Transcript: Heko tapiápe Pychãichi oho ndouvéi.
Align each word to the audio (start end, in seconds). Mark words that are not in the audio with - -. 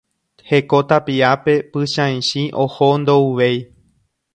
Heko 0.51 0.79
tapiápe 0.91 1.53
Pychãichi 1.71 2.43
oho 2.67 2.89
ndouvéi. 3.01 3.57